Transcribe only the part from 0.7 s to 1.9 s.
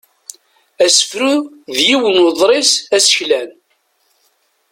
Asefru d